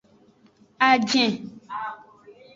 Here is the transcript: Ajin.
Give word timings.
Ajin. 0.87 1.31